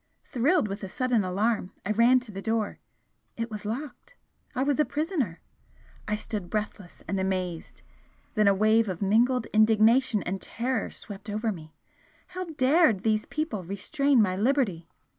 [0.25, 2.79] Thrilled with a sudden alarm, I ran to the door
[3.35, 4.15] it was locked!
[4.55, 5.41] I was a prisoner!
[6.07, 7.83] I stood breathless and amazed;
[8.33, 11.75] then a wave of mingled indignation and terror swept over me.
[12.29, 14.89] How dared these people restrain my liberty?